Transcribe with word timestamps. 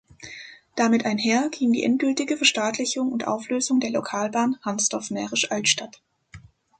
Damit 0.75 1.05
einher 1.05 1.49
ging 1.51 1.73
die 1.73 1.83
endgültige 1.83 2.35
Verstaatlichung 2.35 3.11
und 3.11 3.27
Auflösung 3.27 3.79
der 3.79 3.91
Lokalbahn 3.91 4.57
Hannsdorf–Mährisch 4.65 5.51
Altstadt. 5.51 6.01